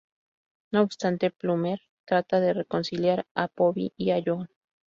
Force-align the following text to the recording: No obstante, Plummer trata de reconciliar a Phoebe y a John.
No 0.71 0.81
obstante, 0.81 1.29
Plummer 1.29 1.79
trata 2.05 2.39
de 2.39 2.55
reconciliar 2.55 3.27
a 3.35 3.47
Phoebe 3.49 3.93
y 3.97 4.09
a 4.09 4.23
John. 4.25 4.49